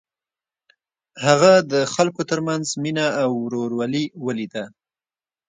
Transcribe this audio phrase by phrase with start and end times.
[1.25, 4.63] هغه د خلکو تر منځ مینه او ورورولي ولیده.